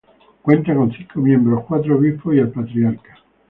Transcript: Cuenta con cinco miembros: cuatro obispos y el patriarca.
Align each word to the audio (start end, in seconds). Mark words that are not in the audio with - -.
Cuenta 0.41 0.73
con 0.73 0.91
cinco 0.91 1.19
miembros: 1.19 1.63
cuatro 1.67 1.95
obispos 1.95 2.33
y 2.33 2.39
el 2.39 2.49
patriarca. 2.49 3.13